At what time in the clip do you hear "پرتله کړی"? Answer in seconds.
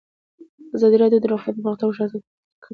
2.21-2.69